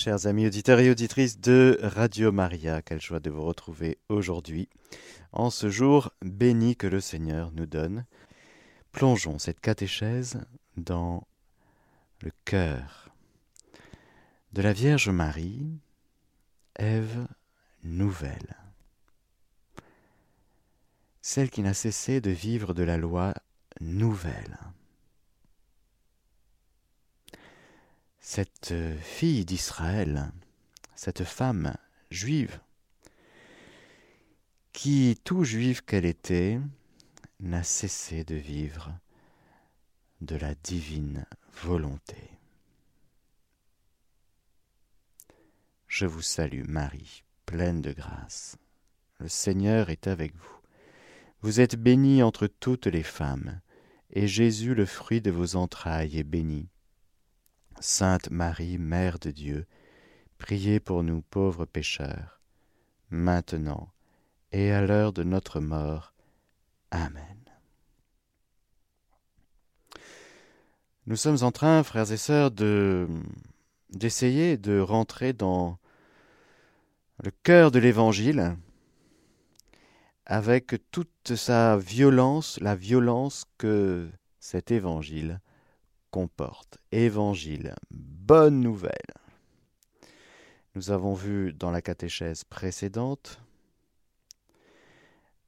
[0.00, 4.68] Chers amis auditeurs et auditrices de Radio Maria, quelle joie de vous retrouver aujourd'hui,
[5.32, 8.06] en ce jour béni que le Seigneur nous donne.
[8.92, 10.40] Plongeons cette catéchèse
[10.76, 11.26] dans
[12.22, 13.08] le cœur
[14.52, 15.66] de la Vierge Marie,
[16.76, 17.26] Ève
[17.82, 18.56] nouvelle,
[21.22, 23.34] celle qui n'a cessé de vivre de la loi
[23.80, 24.58] nouvelle.
[28.30, 30.30] Cette fille d'Israël,
[30.94, 31.74] cette femme
[32.10, 32.60] juive,
[34.74, 36.60] qui, tout juive qu'elle était,
[37.40, 38.92] n'a cessé de vivre
[40.20, 41.24] de la divine
[41.62, 42.18] volonté.
[45.86, 48.58] Je vous salue Marie, pleine de grâce.
[49.20, 50.60] Le Seigneur est avec vous.
[51.40, 53.62] Vous êtes bénie entre toutes les femmes,
[54.10, 56.68] et Jésus, le fruit de vos entrailles, est béni.
[57.80, 59.66] Sainte Marie, Mère de Dieu,
[60.38, 62.40] priez pour nous pauvres pécheurs,
[63.10, 63.92] maintenant
[64.52, 66.12] et à l'heure de notre mort.
[66.90, 67.38] Amen.
[71.06, 73.06] Nous sommes en train, frères et sœurs, de
[73.90, 75.78] d'essayer de rentrer dans
[77.24, 78.56] le cœur de l'Évangile
[80.26, 85.40] avec toute sa violence, la violence que cet Évangile
[86.10, 86.78] comporte.
[86.92, 88.92] Évangile, bonne nouvelle.
[90.74, 93.40] Nous avons vu dans la catéchèse précédente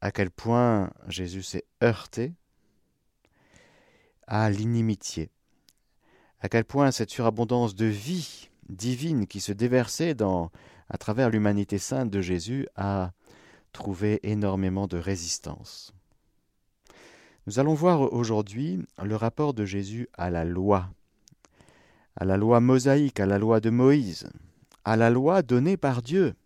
[0.01, 2.33] à quel point Jésus s'est heurté
[4.27, 5.31] à l'inimitié,
[6.41, 10.51] à quel point cette surabondance de vie divine qui se déversait dans,
[10.89, 13.13] à travers l'humanité sainte de Jésus a
[13.73, 15.93] trouvé énormément de résistance.
[17.51, 20.89] Nous allons voir aujourd'hui le rapport de Jésus à la loi,
[22.15, 24.31] à la loi mosaïque, à la loi de Moïse,
[24.85, 26.37] à la loi donnée par Dieu,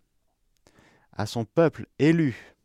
[1.13, 2.55] à son peuple élu.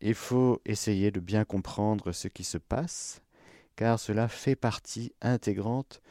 [0.00, 3.22] Il faut essayer de bien comprendre ce qui se passe,
[3.76, 6.02] car cela fait partie intégrante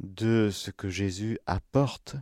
[0.00, 2.16] de ce que Jésus apporte.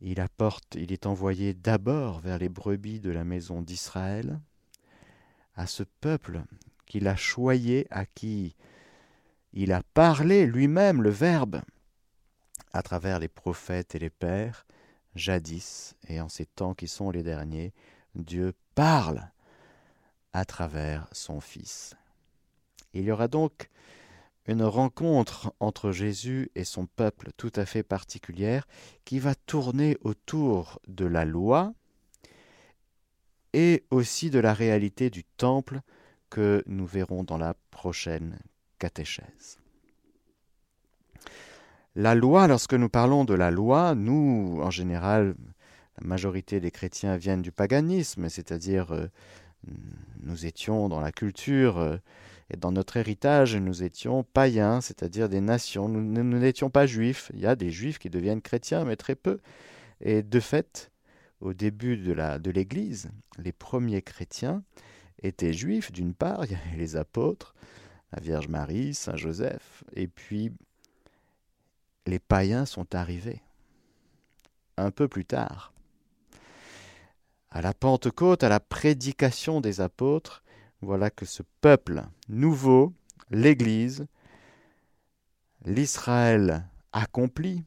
[0.00, 4.40] Il apporte, il est envoyé d'abord vers les brebis de la maison d'Israël,
[5.56, 6.42] à ce peuple
[6.86, 8.54] qu'il a choyé, à qui
[9.52, 11.62] il a parlé lui-même le Verbe,
[12.72, 14.66] à travers les prophètes et les pères,
[15.14, 17.72] jadis et en ces temps qui sont les derniers,
[18.14, 19.30] Dieu parle
[20.32, 21.96] à travers son Fils.
[22.92, 23.70] Il y aura donc
[24.46, 28.66] une rencontre entre Jésus et son peuple tout à fait particulière
[29.04, 31.74] qui va tourner autour de la loi,
[33.56, 35.80] et aussi de la réalité du temple
[36.28, 38.38] que nous verrons dans la prochaine
[38.78, 39.58] catéchèse.
[41.94, 45.34] La loi, lorsque nous parlons de la loi, nous, en général,
[45.98, 49.06] la majorité des chrétiens viennent du paganisme, c'est-à-dire euh,
[50.20, 51.96] nous étions dans la culture euh,
[52.50, 55.88] et dans notre héritage, nous étions païens, c'est-à-dire des nations.
[55.88, 57.32] Nous n'étions pas juifs.
[57.32, 59.40] Il y a des juifs qui deviennent chrétiens, mais très peu.
[60.02, 60.92] Et de fait,
[61.40, 64.62] au début de l'Église, les premiers chrétiens
[65.22, 67.54] étaient juifs d'une part, il y avait les apôtres,
[68.12, 70.52] la Vierge Marie, Saint Joseph, et puis
[72.06, 73.42] les païens sont arrivés
[74.76, 75.72] un peu plus tard.
[77.50, 80.42] À la Pentecôte, à la prédication des apôtres,
[80.82, 82.92] voilà que ce peuple nouveau,
[83.30, 84.06] l'Église,
[85.64, 87.64] l'Israël accompli,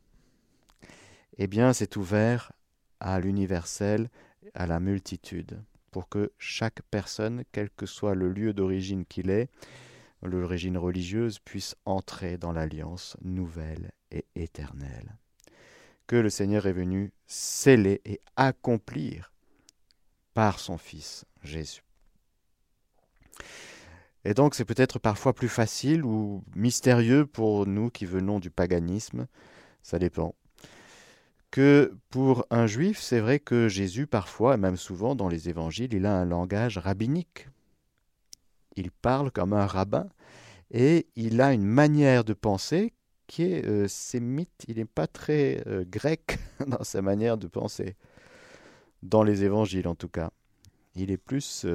[1.38, 2.52] eh bien, s'est ouvert
[3.00, 4.10] à l'universel,
[4.54, 5.62] à la multitude,
[5.92, 9.50] pour que chaque personne, quel que soit le lieu d'origine qu'il est,
[10.22, 15.16] l'origine religieuse, puisse entrer dans l'alliance nouvelle et éternelle,
[16.08, 19.32] que le Seigneur est venu sceller et accomplir
[20.34, 21.84] par son Fils Jésus.
[24.26, 29.28] Et donc c'est peut-être parfois plus facile ou mystérieux pour nous qui venons du paganisme,
[29.82, 30.36] ça dépend
[31.52, 35.94] que pour un juif, c'est vrai que Jésus, parfois, et même souvent dans les évangiles,
[35.94, 37.48] il a un langage rabbinique.
[38.76, 40.08] Il parle comme un rabbin
[40.72, 42.94] et il a une manière de penser
[43.28, 47.96] qui est euh, sémite, il n'est pas très euh, grec dans sa manière de penser,
[49.04, 50.32] dans les évangiles en tout cas.
[50.96, 51.66] Il est plus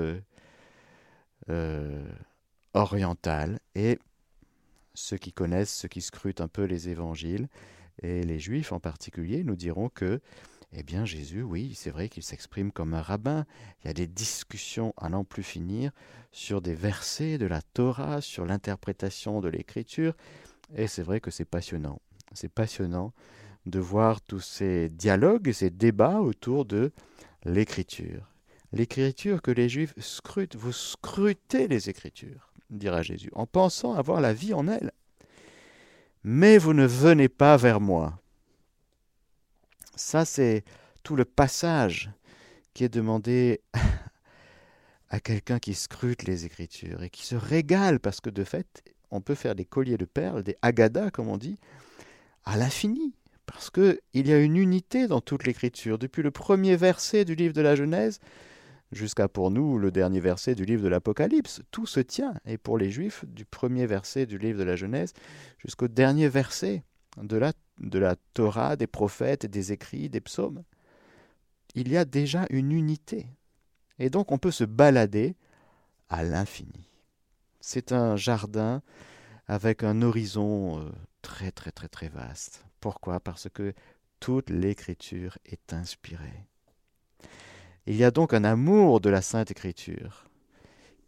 [1.49, 2.05] euh,
[2.75, 3.99] oriental et
[4.95, 7.49] ceux qui connaissent, ceux qui scrutent un peu les évangiles,
[8.03, 10.21] et les Juifs en particulier nous diront que,
[10.73, 13.47] eh bien, Jésus, oui, c'est vrai qu'il s'exprime comme un rabbin.
[13.83, 15.93] Il y a des discussions à n'en plus finir
[16.33, 20.15] sur des versets de la Torah, sur l'interprétation de l'Écriture,
[20.75, 22.01] et c'est vrai que c'est passionnant.
[22.33, 23.13] C'est passionnant
[23.67, 26.93] de voir tous ces dialogues, ces débats autour de
[27.45, 28.31] l'écriture.
[28.73, 34.33] L'écriture que les Juifs scrutent, vous scrutez les Écritures, dira Jésus, en pensant avoir la
[34.33, 34.91] vie en elles.
[36.25, 38.19] Mais vous ne venez pas vers moi.
[39.95, 40.65] Ça, c'est
[41.03, 42.11] tout le passage
[42.73, 43.61] qui est demandé
[45.11, 49.21] à quelqu'un qui scrute les Écritures et qui se régale, parce que de fait, on
[49.21, 51.59] peut faire des colliers de perles, des agadas, comme on dit,
[52.45, 53.15] à l'infini.
[53.45, 55.99] Parce qu'il y a une unité dans toute l'écriture.
[55.99, 58.19] Depuis le premier verset du livre de la Genèse
[58.95, 62.35] jusqu'à pour nous le dernier verset du livre de l'Apocalypse, tout se tient.
[62.47, 65.13] Et pour les Juifs, du premier verset du livre de la Genèse
[65.59, 66.85] jusqu'au dernier verset
[67.23, 70.63] de la, de la Torah, des prophètes, des écrits, des psaumes,
[71.75, 73.27] il y a déjà une unité.
[73.99, 75.37] Et donc on peut se balader
[76.09, 76.89] à l'infini.
[77.61, 78.83] C'est un jardin
[79.47, 80.93] avec un horizon euh,
[81.23, 82.65] très très très très vaste.
[82.81, 83.21] Pourquoi?
[83.21, 83.75] Parce que
[84.21, 86.47] toute l'écriture est inspirée.
[87.87, 90.25] Il y a donc un amour de la Sainte Écriture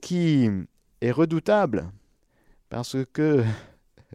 [0.00, 0.48] qui
[1.00, 1.90] est redoutable
[2.68, 3.44] parce que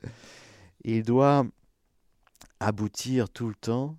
[0.83, 1.45] il doit
[2.59, 3.97] aboutir tout le temps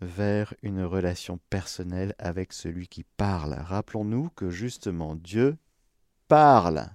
[0.00, 3.54] vers une relation personnelle avec celui qui parle.
[3.54, 5.56] Rappelons-nous que justement Dieu
[6.28, 6.88] parle.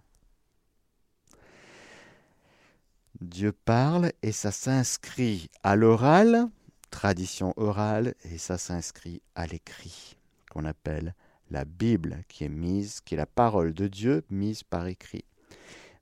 [3.21, 6.49] Dieu parle et ça s'inscrit à l'oral,
[6.89, 10.17] tradition orale, et ça s'inscrit à l'écrit,
[10.53, 11.15] qu'on appelle
[11.49, 15.25] la Bible, qui est mise, qui est la parole de Dieu mise par écrit.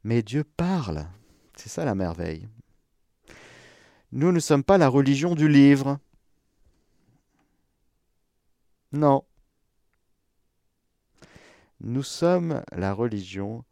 [0.04, 1.08] Mais Dieu parle,
[1.56, 2.48] c'est ça la merveille.
[4.12, 6.00] Nous ne sommes pas la religion du livre.
[8.92, 9.24] Non.
[11.80, 13.64] Nous sommes la religion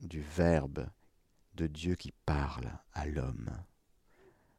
[0.00, 0.88] du Verbe,
[1.54, 3.50] de Dieu qui parle à l'homme,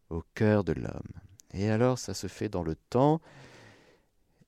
[0.10, 1.14] au cœur de l'homme.
[1.52, 3.22] Et alors ça se fait dans le temps,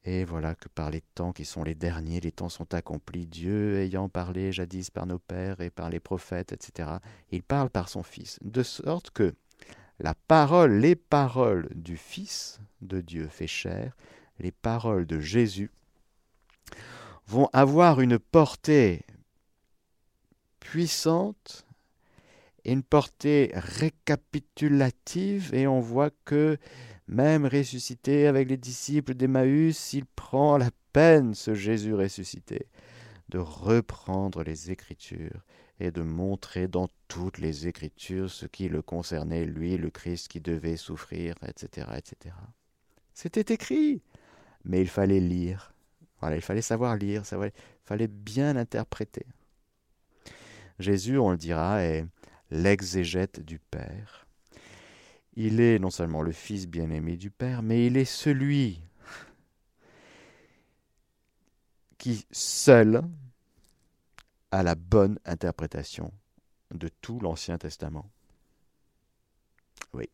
[0.07, 3.81] et voilà que par les temps qui sont les derniers, les temps sont accomplis, Dieu
[3.81, 6.91] ayant parlé jadis par nos pères et par les prophètes, etc.,
[7.29, 9.35] il parle par son Fils, de sorte que
[9.99, 13.97] la parole, les paroles du Fils de Dieu fait chair,
[14.39, 15.71] les paroles de Jésus,
[17.25, 19.01] vont avoir une portée
[20.61, 21.65] puissante
[22.63, 26.57] une portée récapitulative et on voit que
[27.07, 32.67] même ressuscité avec les disciples d'Emmaüs, il prend la peine, ce Jésus ressuscité,
[33.29, 35.45] de reprendre les Écritures
[35.79, 40.41] et de montrer dans toutes les Écritures ce qui le concernait, lui, le Christ qui
[40.41, 41.87] devait souffrir, etc.
[41.95, 42.35] etc.
[43.13, 44.01] C'était écrit,
[44.65, 45.73] mais il fallait lire.
[46.23, 47.51] Il fallait savoir lire, il
[47.83, 49.25] fallait bien interpréter.
[50.79, 52.05] Jésus, on le dira, est
[52.51, 54.26] l'exégète du Père.
[55.39, 58.81] Il est non seulement le Fils bien-aimé du Père, mais il est celui
[61.99, 63.03] qui seul
[64.49, 66.11] a la bonne interprétation
[66.73, 68.09] de tout l'Ancien Testament.
[69.93, 70.09] Oui.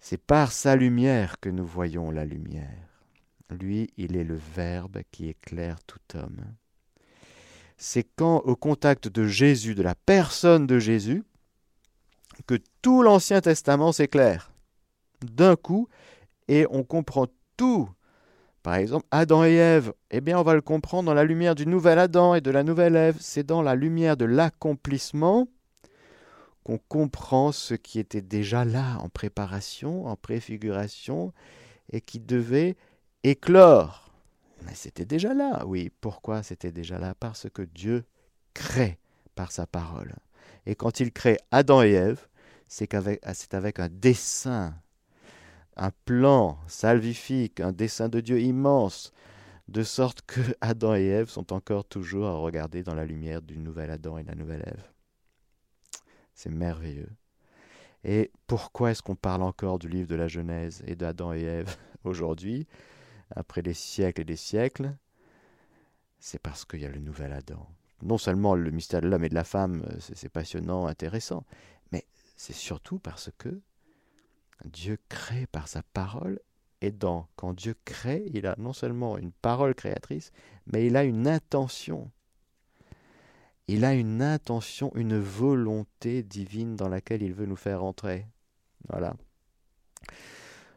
[0.00, 2.88] C'est par sa lumière que nous voyons la lumière.
[3.48, 6.56] Lui, il est le Verbe qui éclaire tout homme
[7.82, 11.24] c'est quand au contact de Jésus, de la personne de Jésus,
[12.46, 14.50] que tout l'Ancien Testament s'éclaire
[15.22, 15.88] d'un coup
[16.48, 17.88] et on comprend tout.
[18.62, 21.66] Par exemple, Adam et Ève, eh bien on va le comprendre dans la lumière du
[21.66, 23.16] nouvel Adam et de la nouvelle Ève.
[23.20, 25.48] C'est dans la lumière de l'accomplissement
[26.64, 31.32] qu'on comprend ce qui était déjà là en préparation, en préfiguration,
[31.92, 32.76] et qui devait
[33.24, 34.12] éclore.
[34.64, 35.90] Mais c'était déjà là, oui.
[36.00, 37.14] Pourquoi c'était déjà là?
[37.18, 38.04] Parce que Dieu
[38.54, 38.98] crée
[39.34, 40.14] par sa parole.
[40.66, 42.26] Et quand il crée Adam et Ève,
[42.68, 42.94] c'est
[43.54, 44.74] avec un dessin,
[45.76, 49.12] un plan salvifique, un dessin de Dieu immense,
[49.68, 53.58] de sorte que Adam et Ève sont encore toujours à regarder dans la lumière du
[53.58, 54.84] nouvel Adam et de la nouvelle Ève.
[56.34, 57.10] C'est merveilleux.
[58.04, 61.76] Et pourquoi est-ce qu'on parle encore du livre de la Genèse et d'Adam et Ève
[62.04, 62.66] aujourd'hui
[63.34, 64.94] après des siècles et des siècles,
[66.18, 67.66] c'est parce qu'il y a le nouvel Adam.
[68.02, 71.44] Non seulement le mystère de l'homme et de la femme, euh, c'est passionnant, intéressant,
[71.92, 72.04] mais
[72.36, 73.60] c'est surtout parce que
[74.64, 76.40] Dieu crée par sa parole,
[76.80, 80.32] et dans, quand Dieu crée, il a non seulement une parole créatrice,
[80.66, 82.10] mais il a une intention.
[83.68, 88.26] Il a une intention, une volonté divine dans laquelle il veut nous faire entrer.
[88.88, 89.14] Voilà.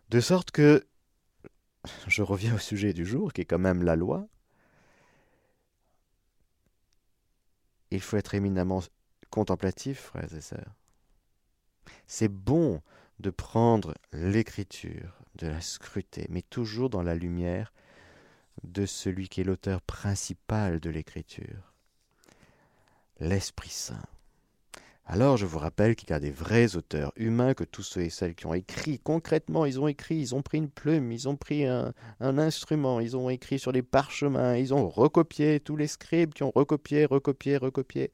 [0.10, 0.86] De sorte que
[2.08, 4.28] je reviens au sujet du jour, qui est quand même la loi.
[7.96, 8.82] Il faut être éminemment
[9.30, 10.76] contemplatif, frères et sœurs.
[12.08, 12.82] C'est bon
[13.20, 17.72] de prendre l'écriture, de la scruter, mais toujours dans la lumière
[18.64, 21.74] de celui qui est l'auteur principal de l'écriture,
[23.20, 24.04] l'Esprit Saint.
[25.08, 28.10] Alors je vous rappelle qu'il y a des vrais auteurs humains, que tous ceux et
[28.10, 31.36] celles qui ont écrit concrètement, ils ont écrit, ils ont pris une plume, ils ont
[31.36, 36.34] pris un, instrument, ils ont écrit sur des parchemins, ils ont recopié tous les scribes
[36.34, 38.12] qui ont recopié, recopié, recopié.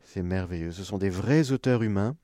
[0.00, 0.72] C'est merveilleux.
[0.72, 2.16] Ce sont des vrais auteurs humains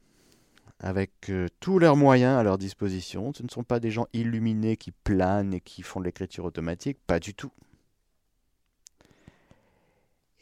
[0.81, 3.33] avec euh, tous leurs moyens à leur disposition.
[3.33, 6.99] Ce ne sont pas des gens illuminés qui planent et qui font de l'écriture automatique,
[7.07, 7.53] pas du tout.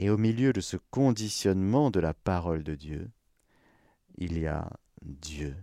[0.03, 3.11] Et au milieu de ce conditionnement de la parole de Dieu,
[4.17, 4.71] il y a
[5.03, 5.55] Dieu,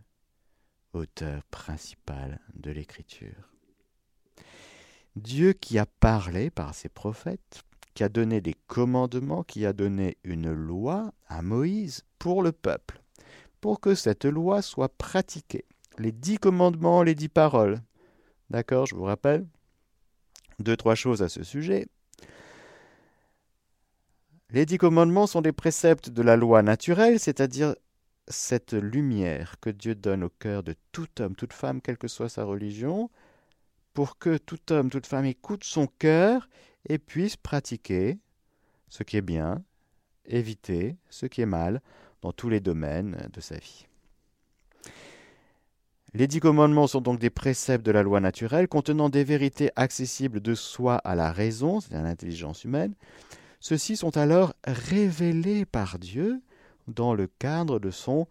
[0.94, 3.52] auteur principal de l'écriture.
[5.16, 7.64] Dieu qui a parlé par ses prophètes,
[7.96, 13.02] qui a donné des commandements, qui a donné une loi à Moïse pour le peuple,
[13.60, 15.66] pour que cette loi soit pratiquée.
[15.98, 17.82] Les dix commandements, les dix paroles.
[18.52, 19.48] D'accord, je vous rappelle
[20.60, 21.88] deux, trois choses à ce sujet.
[24.50, 27.76] Les dix commandements sont des préceptes de la loi naturelle, c'est-à-dire
[28.30, 32.30] cette lumière que Dieu donne au cœur de tout homme, toute femme, quelle que soit
[32.30, 33.10] sa religion,
[33.94, 36.48] pour que tout homme, toute femme écoute son cœur
[36.88, 38.20] et puisse pratiquer
[38.88, 39.64] ce qui est bien,
[40.26, 41.82] éviter ce qui est mal
[42.22, 43.86] dans tous les domaines de sa vie.
[46.14, 50.40] Les dix commandements sont donc des préceptes de la loi naturelle contenant des vérités accessibles
[50.40, 52.94] de soi à la raison, c'est-à-dire à l'intelligence humaine,
[53.68, 56.42] ceux-ci sont alors révélés par Dieu
[56.88, 58.26] dans le cadre de son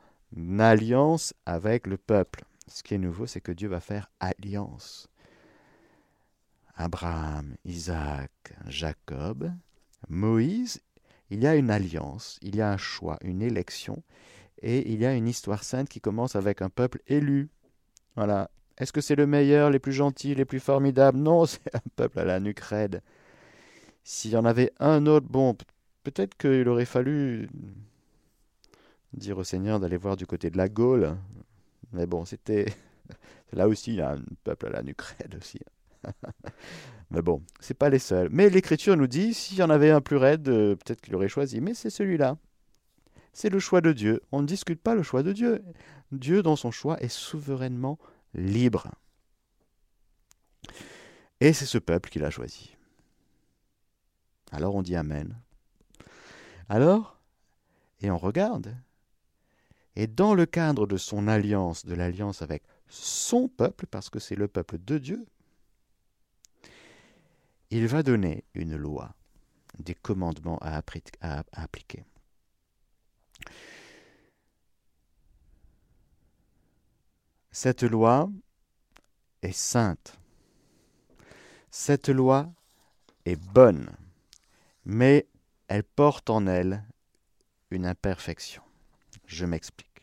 [0.58, 2.44] alliance avec le peuple.
[2.68, 5.08] Ce qui est nouveau, c'est que Dieu va faire alliance.
[6.74, 8.30] Abraham, Isaac,
[8.66, 9.52] Jacob,
[10.08, 10.80] Moïse,
[11.28, 14.02] il y a une alliance, il y a un choix, une élection,
[14.62, 17.50] et il y a une histoire sainte qui commence avec un peuple élu.
[18.14, 18.50] Voilà.
[18.78, 21.18] Est-ce que c'est le meilleur, les plus gentils, les plus formidables?
[21.18, 22.62] Non, c'est un peuple à la nuque.
[24.08, 25.56] S'il y en avait un autre, bon,
[26.04, 27.48] peut-être qu'il aurait fallu
[29.12, 31.16] dire au Seigneur d'aller voir du côté de la Gaule.
[31.92, 32.66] Mais bon, c'était.
[33.52, 35.58] Là aussi, il y a un peuple à la nuque raide aussi.
[37.10, 38.28] mais bon, c'est pas les seuls.
[38.30, 41.28] Mais l'Écriture nous dit, s'il y en avait un plus raide, euh, peut-être qu'il aurait
[41.28, 41.60] choisi.
[41.60, 42.38] Mais c'est celui-là.
[43.32, 44.22] C'est le choix de Dieu.
[44.30, 45.64] On ne discute pas le choix de Dieu.
[46.12, 47.98] Dieu, dans son choix, est souverainement
[48.34, 48.92] libre.
[51.40, 52.75] Et c'est ce peuple qu'il a choisi.
[54.56, 55.38] Alors on dit Amen.
[56.70, 57.20] Alors,
[58.00, 58.74] et on regarde.
[59.96, 64.34] Et dans le cadre de son alliance, de l'alliance avec son peuple, parce que c'est
[64.34, 65.26] le peuple de Dieu,
[67.68, 69.14] il va donner une loi,
[69.78, 70.82] des commandements à,
[71.52, 72.04] appliquer.
[77.50, 78.30] Cette loi
[79.42, 80.18] est sainte.
[81.70, 82.50] Cette loi
[83.26, 83.94] est bonne
[84.86, 85.26] mais
[85.68, 86.84] elle porte en elle
[87.70, 88.62] une imperfection.
[89.26, 90.00] Je m'explique.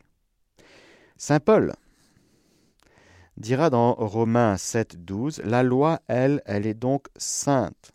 [1.16, 1.74] Saint Paul
[3.38, 7.94] dira dans Romains 7, 12, La loi, elle, elle est donc sainte.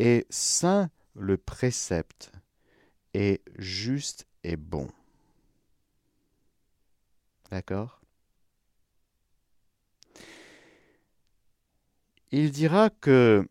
[0.00, 2.32] Et saint le précepte
[3.14, 4.88] est juste et bon.
[7.50, 8.00] D'accord?
[12.32, 13.48] Il dira que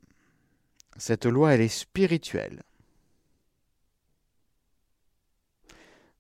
[0.98, 2.64] cette loi, elle est spirituelle.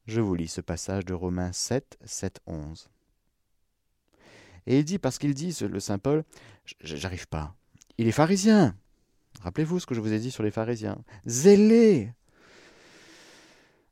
[0.05, 2.89] Je vous lis ce passage de Romains 7, 7, 11.
[4.65, 6.23] Et il dit, parce qu'il dit, le Saint Paul,
[6.81, 7.55] j'arrive pas.
[7.97, 8.75] Il est pharisien.
[9.41, 10.97] Rappelez-vous ce que je vous ai dit sur les pharisiens.
[11.25, 12.13] Zélé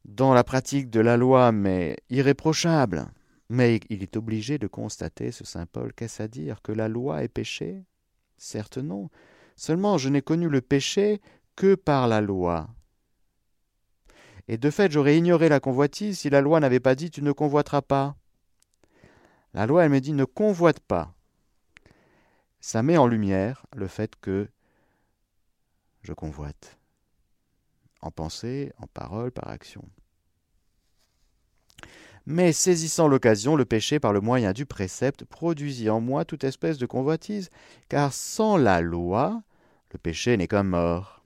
[0.06, 3.08] dans la pratique de la loi, mais irréprochable.
[3.50, 6.62] Mais il est obligé de constater, ce Saint Paul, qu'est-ce à dire?
[6.62, 7.84] Que la loi est péché?
[8.38, 9.10] Certes non.
[9.56, 11.22] Seulement je n'ai connu le péché
[11.56, 12.68] que par la loi.
[14.48, 17.32] Et de fait, j'aurais ignoré la convoitise si la loi n'avait pas dit tu ne
[17.32, 18.16] convoiteras pas.
[19.54, 21.14] La loi, elle me dit ne convoite pas.
[22.60, 24.50] Ça met en lumière le fait que
[26.02, 26.78] je convoite.
[28.02, 29.84] En pensée, en parole, par action.
[32.28, 36.80] Mais saisissant l'occasion, le péché, par le moyen du précepte, produisit en moi toute espèce
[36.80, 37.52] de convoitise,
[37.88, 39.44] car sans la loi,
[39.92, 41.24] le péché n'est qu'un mort.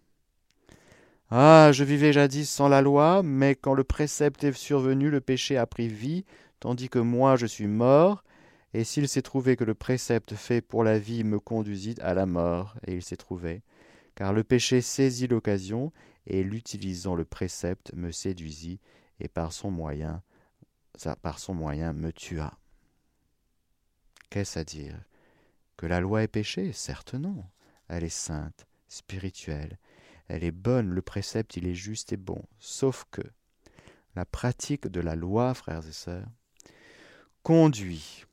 [1.31, 5.55] Ah, je vivais jadis sans la loi, mais quand le précepte est survenu, le péché
[5.55, 6.25] a pris vie,
[6.59, 8.23] tandis que moi je suis mort,
[8.73, 12.25] et s'il s'est trouvé que le précepte fait pour la vie me conduisit à la
[12.25, 13.61] mort, et il s'est trouvé,
[14.15, 15.93] car le péché saisit l'occasion,
[16.27, 18.81] et l'utilisant le précepte me séduisit,
[19.21, 20.21] et par son moyen
[21.21, 22.57] par son moyen, me tua.
[24.29, 24.99] Qu'est-ce à dire?
[25.77, 27.43] Que la loi est péché Certes non.
[27.87, 29.77] Elle est sainte, spirituelle.
[30.27, 32.43] Elle est bonne, le précepte, il est juste et bon.
[32.59, 33.23] Sauf que
[34.15, 36.27] la pratique de la loi, frères et sœurs,
[37.41, 38.25] conduit,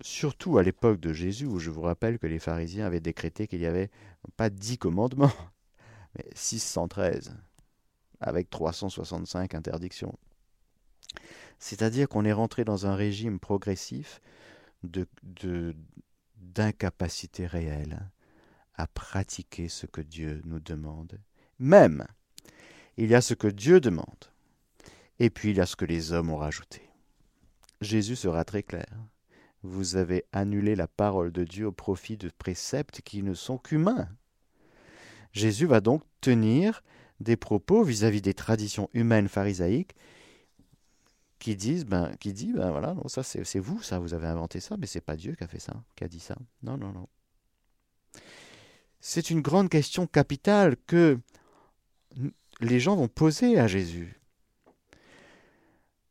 [0.00, 3.60] surtout à l'époque de Jésus, où je vous rappelle que les pharisiens avaient décrété qu'il
[3.60, 3.90] n'y avait
[4.36, 5.32] pas dix commandements,
[6.16, 7.36] mais 613,
[8.20, 10.18] avec 365 interdictions.
[11.62, 14.20] C'est-à-dire qu'on est rentré dans un régime progressif
[16.36, 18.10] d'incapacité réelle
[18.74, 21.20] à pratiquer ce que Dieu nous demande.
[21.60, 22.04] Même,
[22.96, 24.32] il y a ce que Dieu demande,
[25.20, 26.90] et puis il y a ce que les hommes ont rajouté.
[27.80, 28.98] Jésus sera très clair.
[29.62, 34.08] Vous avez annulé la parole de Dieu au profit de préceptes qui ne sont qu'humains.
[35.30, 36.82] Jésus va donc tenir
[37.20, 39.94] des propos vis-à-vis des traditions humaines pharisaïques
[41.42, 44.60] qui disent ben qui dit ben voilà non ça c'est vous ça vous avez inventé
[44.60, 46.36] ça mais c'est pas Dieu qui a fait ça qui a dit ça.
[46.62, 47.08] Non non non.
[49.00, 51.18] C'est une grande question capitale que
[52.60, 54.20] les gens vont poser à Jésus.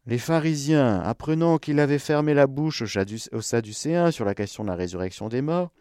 [0.05, 4.75] Les pharisiens, apprenant qu'il avait fermé la bouche aux Sadducéens sur la question de la
[4.75, 5.71] résurrection des morts,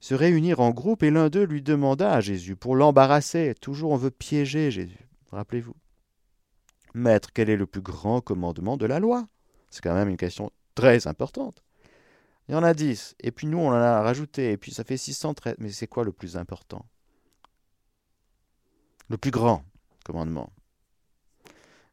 [0.00, 3.96] se réunirent en groupe et l'un d'eux lui demanda à Jésus, pour l'embarrasser, toujours on
[3.96, 5.76] veut piéger Jésus, rappelez-vous.
[6.94, 9.28] Maître, quel est le plus grand commandement de la loi?
[9.70, 11.62] C'est quand même une question très importante.
[12.48, 14.84] Il y en a dix, et puis nous on en a rajouté, et puis ça
[14.84, 16.84] fait 613, mais c'est quoi le plus important?
[19.08, 19.64] Le plus grand
[20.04, 20.52] commandement.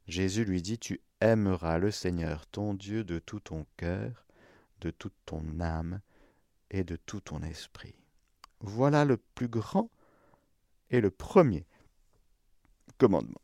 [0.08, 4.26] Jésus lui dit, tu aimeras le Seigneur ton Dieu de tout ton cœur,
[4.82, 6.02] de toute ton âme
[6.72, 7.96] et de tout ton esprit.
[8.62, 9.90] Voilà le plus grand
[10.90, 11.66] et le premier
[12.98, 13.42] commandement.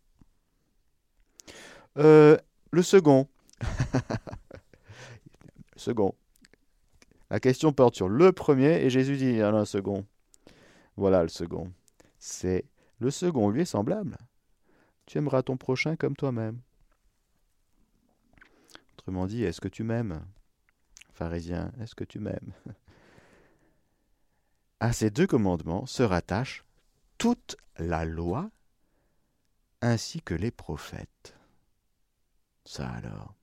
[1.97, 2.37] Euh,
[2.71, 3.27] le second.
[5.75, 6.13] second.
[7.29, 10.05] La question porte sur le premier et Jésus dit il y en a un second.
[10.97, 11.71] Voilà le second.
[12.19, 12.65] C'est
[12.99, 14.17] le second lui est semblable.
[15.05, 16.59] Tu aimeras ton prochain comme toi-même.
[18.93, 20.25] Autrement dit, est-ce que tu m'aimes
[21.13, 22.53] Pharisien, est-ce que tu m'aimes?
[24.81, 26.65] À ces deux commandements se rattache
[27.17, 28.51] toute la loi
[29.85, 31.35] ainsi que les prophètes.
[32.65, 33.35] Ça alors.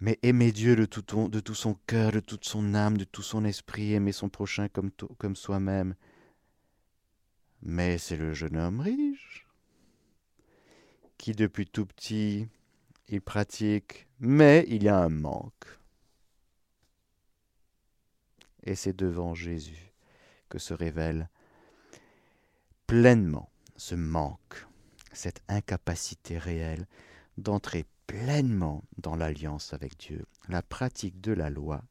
[0.00, 3.92] Mais aimer Dieu de tout, son cœur, de toute son âme, de tout son esprit,
[3.92, 5.94] aimer son prochain comme, comme soi-même.
[7.62, 9.46] Mais c'est le jeune homme riche
[11.18, 12.48] qui depuis tout petit,
[13.08, 15.78] il pratique, mais il y a un manque.
[18.62, 19.92] Et c'est devant Jésus
[20.48, 21.28] que se révèle
[22.90, 24.66] pleinement ce manque,
[25.12, 26.88] cette incapacité réelle
[27.38, 30.26] d'entrer pleinement dans l'alliance avec Dieu.
[30.48, 31.84] La pratique de la loi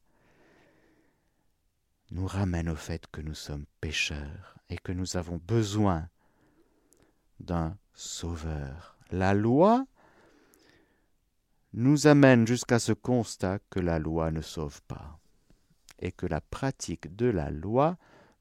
[2.12, 6.10] nous ramène au fait que nous sommes pécheurs et que nous avons besoin
[7.40, 8.98] d'un sauveur.
[9.10, 9.86] La loi
[11.72, 15.18] nous amène jusqu'à ce constat que la loi ne sauve pas
[16.00, 17.98] et que la pratique de la loi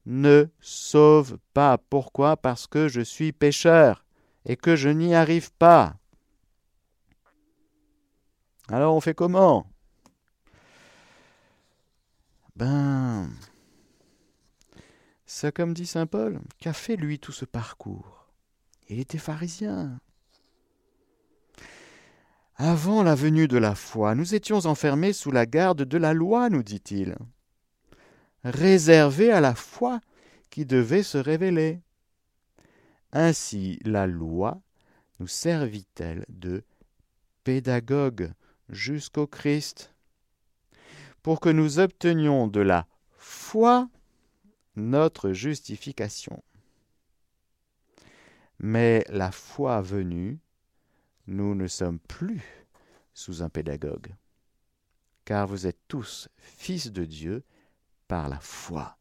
[0.09, 1.77] ne sauve pas.
[1.77, 2.35] Pourquoi?
[2.35, 4.03] Parce que je suis pécheur
[4.43, 5.95] et que je n'y arrive pas.
[8.67, 9.67] Alors on fait comment?
[12.55, 13.29] Ben,
[15.25, 18.27] c'est comme dit Saint Paul, qu'a fait lui tout ce parcours?
[18.89, 19.99] Il était pharisien.
[22.55, 26.49] Avant la venue de la foi, nous étions enfermés sous la garde de la loi,
[26.49, 27.15] nous dit-il
[28.43, 29.99] réservé à la foi
[30.49, 31.81] qui devait se révéler.
[33.11, 34.61] Ainsi la loi
[35.19, 36.63] nous servit-elle de
[37.43, 38.31] pédagogue
[38.69, 39.93] jusqu'au Christ,
[41.21, 43.89] pour que nous obtenions de la foi
[44.75, 46.43] notre justification.
[48.59, 50.39] Mais la foi venue,
[51.27, 52.41] nous ne sommes plus
[53.13, 54.13] sous un pédagogue,
[55.25, 57.43] car vous êtes tous fils de Dieu
[58.09, 58.97] par la foi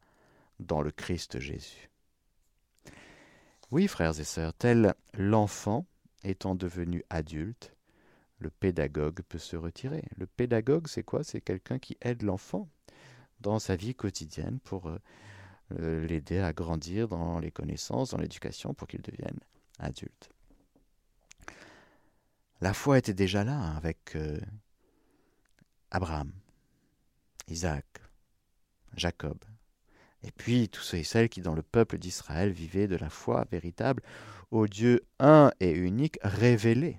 [0.60, 1.90] dans le Christ Jésus.
[3.72, 5.86] Oui, frères et sœurs, tel l'enfant
[6.22, 7.74] étant devenu adulte,
[8.38, 10.04] le pédagogue peut se retirer.
[10.16, 11.24] Le pédagogue, c'est quoi?
[11.24, 12.68] C'est quelqu'un qui aide l'enfant
[13.40, 14.98] dans sa vie quotidienne pour euh,
[15.78, 19.40] euh, l'aider à grandir dans les connaissances, dans l'éducation, pour qu'il devienne
[19.78, 20.30] adulte.
[22.60, 24.38] La foi était déjà là avec euh,
[25.90, 26.30] Abraham,
[27.48, 27.86] Isaac,
[28.94, 29.38] Jacob.
[30.22, 33.46] Et puis tous ceux et celles qui dans le peuple d'Israël vivaient de la foi
[33.50, 34.02] véritable
[34.50, 36.98] au Dieu un et unique révélé.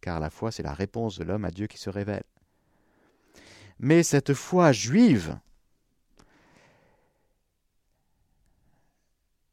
[0.00, 2.24] car la foi, c'est la réponse de l'homme à Dieu qui se révèle.
[3.78, 5.38] Mais cette foi juive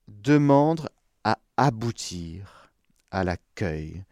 [0.07, 0.89] demande
[1.23, 2.71] à aboutir
[3.11, 4.03] à l'accueil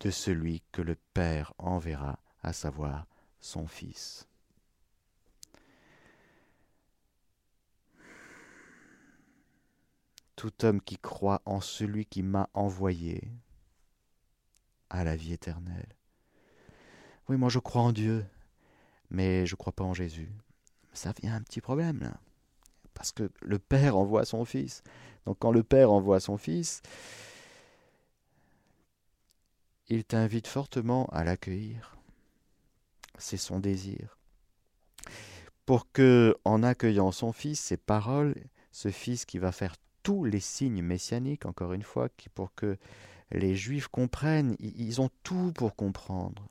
[0.00, 3.06] de celui que le Père enverra, à savoir
[3.40, 4.29] son Fils.
[10.40, 13.30] Tout homme qui croit en celui qui m'a envoyé
[14.88, 15.94] a la vie éternelle.
[17.28, 18.24] Oui, moi je crois en Dieu,
[19.10, 20.32] mais je ne crois pas en Jésus.
[20.94, 22.18] Ça vient un petit problème là.
[22.94, 24.82] Parce que le Père envoie son Fils.
[25.26, 26.80] Donc quand le Père envoie son Fils,
[29.88, 31.98] il t'invite fortement à l'accueillir.
[33.18, 34.16] C'est son désir.
[35.66, 38.36] Pour que, en accueillant son Fils, ses paroles,
[38.72, 42.76] ce Fils qui va faire tous les signes messianiques, encore une fois, pour que
[43.32, 46.48] les Juifs comprennent, ils ont tout pour comprendre.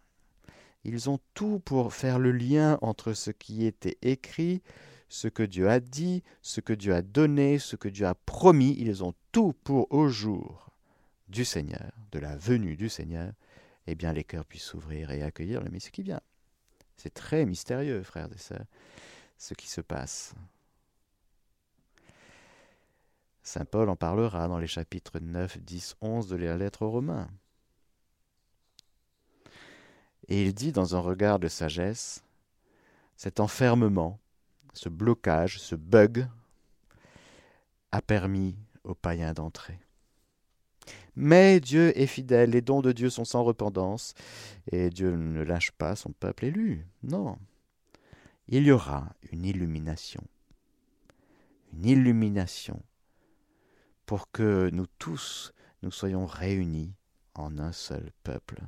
[0.83, 4.61] Ils ont tout pour faire le lien entre ce qui était écrit,
[5.09, 8.75] ce que Dieu a dit, ce que Dieu a donné, ce que Dieu a promis.
[8.79, 10.69] Ils ont tout pour au jour
[11.27, 13.33] du Seigneur, de la venue du Seigneur,
[13.87, 16.21] eh bien les cœurs puissent s'ouvrir et accueillir le Messie qui vient.
[16.95, 18.65] C'est très mystérieux, frères et sœurs,
[19.37, 20.33] ce qui se passe.
[23.49, 27.31] Saint Paul en parlera dans les chapitres 9, 10, 11 de la lettre aux Romains.
[30.27, 32.23] Et il dit dans un regard de sagesse,
[33.15, 34.19] cet enfermement,
[34.73, 36.27] ce blocage, ce bug,
[37.91, 39.79] a permis aux païens d'entrer.
[41.15, 44.13] Mais Dieu est fidèle, les dons de Dieu sont sans repentance,
[44.71, 46.85] et Dieu ne lâche pas son peuple élu.
[47.01, 47.39] Non.
[48.47, 50.21] Il y aura une illumination.
[51.73, 52.79] Une illumination
[54.09, 56.95] pour que nous tous, nous soyons réunis
[57.35, 58.59] en un seul peuple.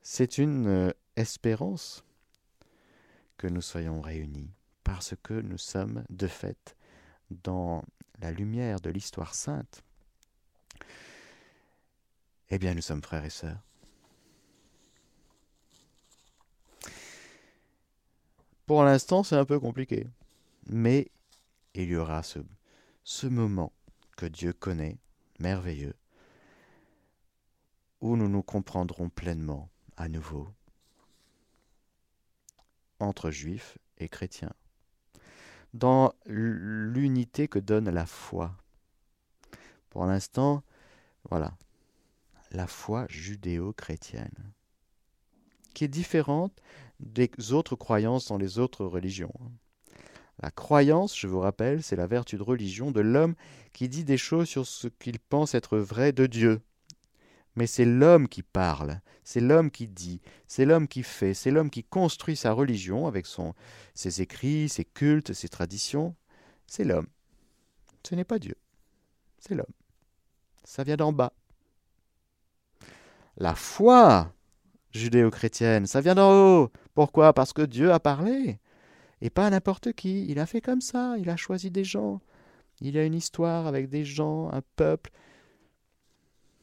[0.00, 2.02] C'est une euh, espérance
[3.36, 6.78] que nous soyons réunis, parce que nous sommes de fait
[7.30, 7.84] dans
[8.20, 9.82] la lumière de l'histoire sainte
[12.48, 13.60] eh bien, nous sommes frères et sœurs.
[18.64, 20.06] Pour l'instant, c'est un peu compliqué.
[20.70, 21.10] Mais
[21.74, 22.38] il y aura ce,
[23.04, 23.74] ce moment
[24.20, 24.98] que Dieu connaît,
[25.38, 25.94] merveilleux,
[28.02, 30.46] où nous nous comprendrons pleinement à nouveau
[32.98, 34.52] entre juifs et chrétiens,
[35.72, 38.54] dans l'unité que donne la foi.
[39.88, 40.62] Pour l'instant,
[41.30, 41.56] voilà,
[42.50, 44.52] la foi judéo-chrétienne,
[45.72, 46.60] qui est différente
[46.98, 49.32] des autres croyances dans les autres religions.
[50.42, 53.34] La croyance, je vous rappelle, c'est la vertu de religion de l'homme
[53.72, 56.60] qui dit des choses sur ce qu'il pense être vrai de Dieu.
[57.56, 61.68] Mais c'est l'homme qui parle, c'est l'homme qui dit, c'est l'homme qui fait, c'est l'homme
[61.68, 63.26] qui construit sa religion avec
[63.94, 66.14] ses écrits, ses cultes, ses traditions.
[66.66, 67.08] C'est l'homme.
[68.08, 68.54] Ce n'est pas Dieu.
[69.38, 69.66] C'est l'homme.
[70.64, 71.32] Ça vient d'en bas
[73.40, 74.32] la foi
[74.92, 75.86] judéo-chrétienne.
[75.86, 76.70] Ça vient d'en haut.
[76.94, 77.32] Pourquoi?
[77.32, 78.60] Parce que Dieu a parlé.
[79.20, 80.26] Et pas n'importe qui.
[80.28, 81.16] Il a fait comme ça.
[81.18, 82.20] Il a choisi des gens.
[82.80, 85.10] Il a une histoire avec des gens, un peuple.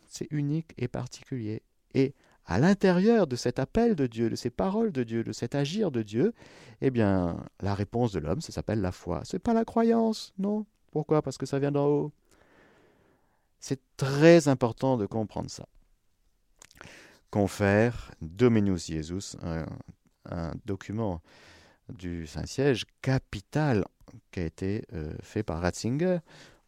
[0.08, 1.62] C'est unique et particulier.
[1.94, 2.14] Et
[2.46, 5.92] à l'intérieur de cet appel de Dieu, de ces paroles de Dieu, de cet agir
[5.92, 6.34] de Dieu,
[6.82, 9.22] eh bien, la réponse de l'homme, ça s'appelle la foi.
[9.26, 10.66] C'est pas la croyance, non.
[10.92, 11.22] Pourquoi?
[11.22, 12.12] Parce que ça vient d'en haut.
[13.60, 15.68] C'est très important de comprendre ça
[17.30, 21.22] confère Dominus Jesus, un, document
[21.90, 23.86] du Saint-Siège capital
[24.32, 26.20] qui a été euh, fait par Ratzinger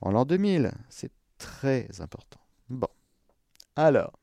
[0.02, 0.72] en l'an 2000.
[0.90, 2.40] C'est très important.
[2.70, 2.88] Bon.
[3.76, 4.20] Alors,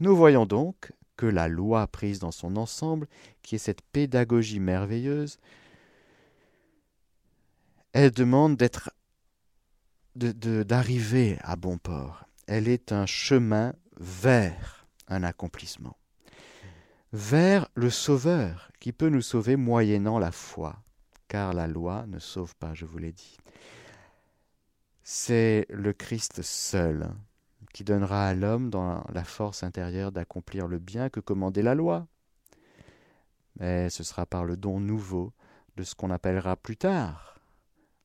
[0.00, 3.08] nous voyons donc que la loi prise dans son ensemble,
[3.42, 5.38] qui est cette pédagogie merveilleuse,
[7.92, 8.58] elle demande
[10.14, 12.24] d'arriver à bon port.
[12.46, 15.96] Elle est un chemin vers un accomplissement.
[17.18, 20.76] Vers le Sauveur, qui peut nous sauver moyennant la foi,
[21.28, 23.38] car la loi ne sauve pas, je vous l'ai dit.
[25.02, 27.08] C'est le Christ seul
[27.72, 32.06] qui donnera à l'homme dans la force intérieure d'accomplir le bien que commandait la loi.
[33.58, 35.32] Mais ce sera par le don nouveau
[35.78, 37.40] de ce qu'on appellera plus tard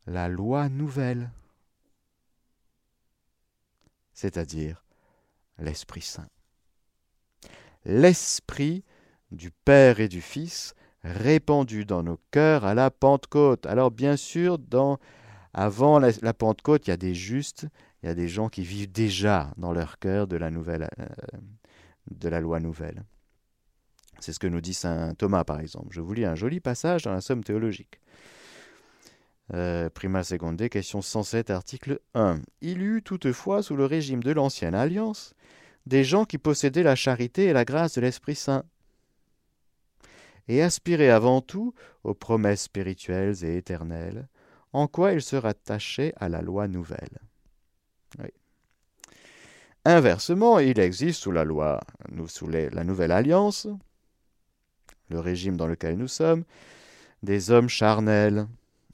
[0.08, 1.32] la loi nouvelle,
[4.13, 4.86] c'est-à-dire
[5.58, 6.30] l'Esprit Saint
[7.86, 8.84] l'Esprit
[9.32, 13.65] du Père et du Fils répandu dans nos cœurs à la Pentecôte.
[13.65, 14.60] Alors bien sûr,
[15.54, 17.67] avant la, Pentecôte, il y a des justes,
[18.04, 21.06] il y a des gens qui vivent déjà dans leur cœur de la nouvelle, euh,
[22.12, 23.04] de la loi nouvelle.
[24.20, 25.88] C'est ce que nous dit saint Thomas, par exemple.
[25.91, 28.00] Je vous lis un joli passage dans la Somme théologique.
[29.54, 32.39] Euh, prima seconde, question 107, article 1.
[32.62, 35.34] Il y eut toutefois, sous le régime de l'ancienne alliance,
[35.88, 38.63] des gens qui possédaient la charité et la grâce de l'Esprit Saint,
[40.52, 44.28] et aspiraient avant tout aux promesses spirituelles et éternelles,
[44.74, 47.20] en quoi ils se rattachaient à la loi nouvelle.
[49.86, 51.80] Inversement, il existe sous la loi,
[52.28, 53.68] sous la nouvelle alliance,
[55.10, 56.44] le régime dans lequel nous sommes,
[57.24, 58.46] des hommes charnels,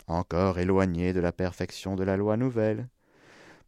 [0.06, 2.88] encore éloignés de la perfection de la loi nouvelle.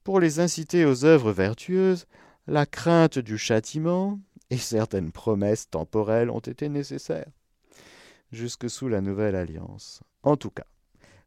[0.03, 2.05] Pour les inciter aux œuvres vertueuses,
[2.45, 4.19] la crainte du châtiment
[4.51, 7.31] et certaines promesses temporelles ont été nécessaires,
[8.31, 10.01] jusque sous la nouvelle alliance.
[10.23, 10.65] En tout cas,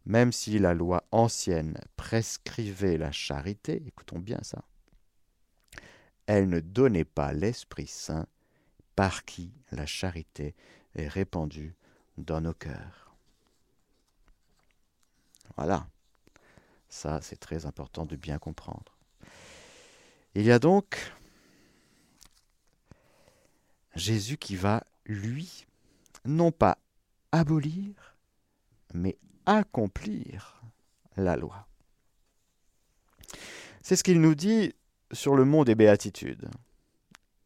[0.04, 4.64] même si la loi ancienne prescrivait la charité, écoutons bien ça,
[6.26, 8.26] elle ne donnait pas l'Esprit Saint
[8.96, 10.54] par qui la charité
[10.94, 11.74] est répandu
[12.18, 13.14] dans nos cœurs.
[15.56, 15.86] Voilà.
[16.88, 18.96] Ça, c'est très important de bien comprendre.
[20.34, 21.12] Il y a donc
[23.94, 25.66] Jésus qui va, lui,
[26.24, 26.78] non pas
[27.32, 28.16] abolir,
[28.94, 30.62] mais accomplir
[31.16, 31.66] la loi.
[33.82, 34.74] C'est ce qu'il nous dit
[35.10, 36.48] sur le mont des béatitudes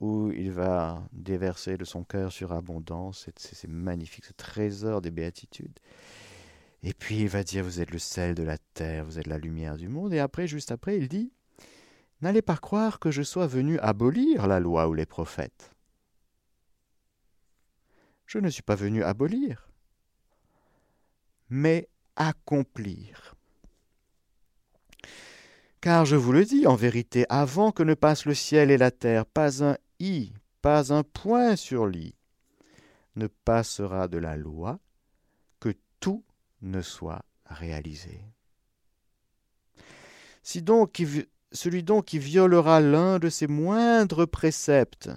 [0.00, 5.78] où il va déverser de son cœur sur abondance, c'est magnifique, ce trésor des béatitudes.
[6.82, 9.38] Et puis il va dire, vous êtes le sel de la terre, vous êtes la
[9.38, 10.12] lumière du monde.
[10.12, 11.32] Et après, juste après, il dit,
[12.20, 15.72] n'allez pas croire que je sois venu abolir la loi ou les prophètes.
[18.26, 19.65] Je ne suis pas venu abolir,
[21.48, 23.34] mais accomplir.
[25.80, 28.90] Car je vous le dis, en vérité, avant que ne passe le ciel et la
[28.90, 32.14] terre, pas un i, pas un point sur l'i,
[33.14, 34.78] ne passera de la loi
[35.60, 36.24] que tout
[36.62, 38.20] ne soit réalisé.
[40.42, 41.02] Si donc
[41.52, 45.10] celui donc qui violera l'un de ses moindres préceptes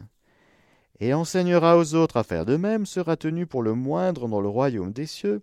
[0.99, 4.49] et enseignera aux autres à faire de même sera tenu pour le moindre dans le
[4.49, 5.41] royaume des cieux.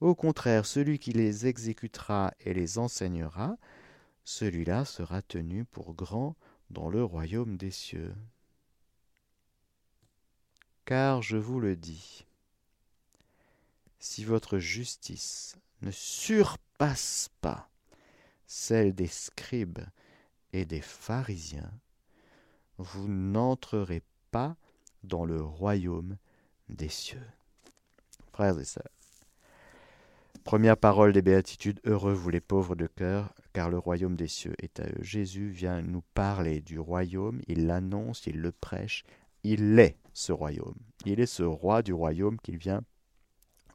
[0.00, 3.56] Au contraire, celui qui les exécutera et les enseignera,
[4.24, 6.36] celui-là sera tenu pour grand
[6.70, 8.14] dans le royaume des cieux
[10.88, 12.24] car je vous le dis,
[13.98, 17.68] si votre justice ne surpasse pas
[18.46, 19.84] celle des scribes
[20.54, 21.70] et des pharisiens,
[22.78, 24.56] vous n'entrerez pas
[25.02, 26.16] dans le royaume
[26.70, 27.28] des cieux.
[28.32, 28.88] Frères et sœurs,
[30.44, 34.54] première parole des béatitudes, heureux vous les pauvres de cœur, car le royaume des cieux
[34.58, 35.02] est à eux.
[35.02, 39.04] Jésus vient nous parler du royaume, il l'annonce, il le prêche,
[39.44, 40.76] il est ce royaume.
[41.04, 42.82] Il est ce roi du royaume qu'il vient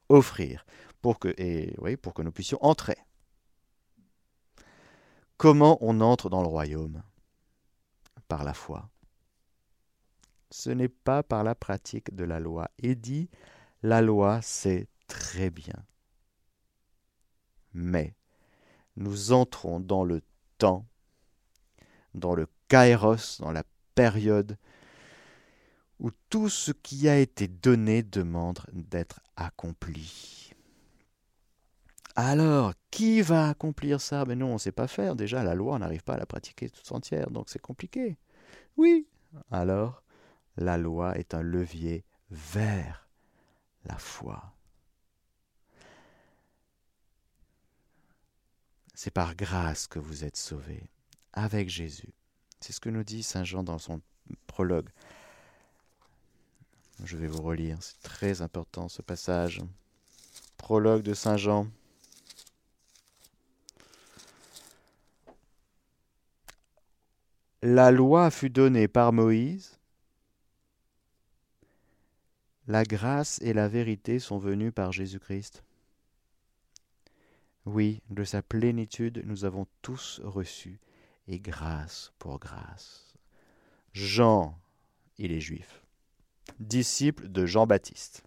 [0.10, 0.66] offrir
[1.02, 2.98] pour que, et, oui, pour que nous puissions entrer.
[5.38, 7.04] Comment on entre dans le royaume?
[8.28, 8.90] Par la foi.
[10.52, 12.70] Ce n'est pas par la pratique de la loi.
[12.78, 13.30] Et dit,
[13.82, 15.86] la loi, c'est très bien.
[17.74, 18.16] Mais
[18.96, 20.22] nous entrons dans le
[20.58, 20.86] temps,
[22.14, 23.64] dans le kairos, dans la
[23.96, 24.58] période
[26.00, 30.52] où tout ce qui a été donné demande d'être accompli.
[32.16, 34.26] Alors, qui va accomplir ça?
[34.26, 35.16] Mais non, on ne sait pas faire.
[35.16, 38.18] Déjà, la loi, on n'arrive pas à la pratiquer toute entière, donc c'est compliqué.
[38.78, 39.08] Oui.
[39.50, 40.04] Alors,
[40.58, 43.08] la loi est un levier vers
[43.86, 44.54] la foi.
[49.04, 50.90] C'est par grâce que vous êtes sauvés,
[51.34, 52.14] avec Jésus.
[52.62, 54.00] C'est ce que nous dit Saint Jean dans son
[54.48, 54.88] prologue.
[57.04, 59.62] Je vais vous relire, c'est très important ce passage.
[60.56, 61.68] Prologue de Saint Jean.
[67.62, 69.78] La loi fut donnée par Moïse,
[72.68, 75.62] la grâce et la vérité sont venues par Jésus-Christ.
[77.66, 80.80] Oui, de sa plénitude nous avons tous reçu,
[81.28, 83.14] et grâce pour grâce.
[83.94, 84.60] Jean,
[85.18, 85.84] il est juif
[86.60, 88.24] disciple de Jean-Baptiste.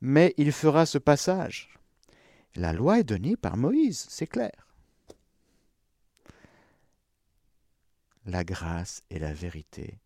[0.00, 1.70] Mais il fera ce passage.
[2.54, 4.66] La loi est donnée par Moïse, c'est clair.
[8.26, 9.98] La grâce et la vérité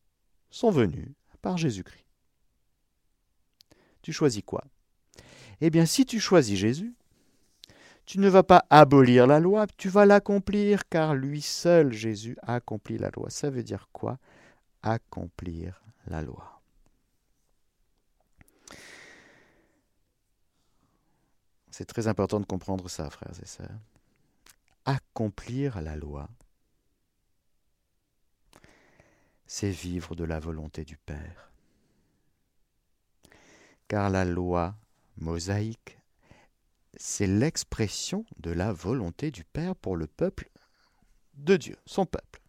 [0.51, 2.07] sont venues par Jésus-Christ.
[4.03, 4.65] Tu choisis quoi?
[5.61, 6.95] Eh bien, si tu choisis Jésus,
[8.13, 12.57] tu ne vas pas abolir la loi, tu vas l'accomplir, car lui seul, Jésus, a
[12.57, 13.31] accompli la loi.
[13.31, 14.19] Ça veut dire quoi?
[14.83, 16.61] Accomplir la loi.
[21.71, 23.81] C'est très important de comprendre ça, frères et sœurs.
[24.85, 26.29] Accomplir la loi,
[29.47, 31.51] c'est vivre de la volonté du Père.
[33.89, 34.75] Car la loi
[35.17, 36.02] mosaïque,
[37.05, 40.49] c'est l'expression de la volonté du Père pour le peuple
[41.35, 42.41] de Dieu, son peuple,